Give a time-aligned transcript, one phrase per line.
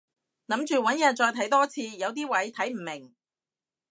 [0.47, 3.13] 諗住搵日再睇多次，有啲位睇唔明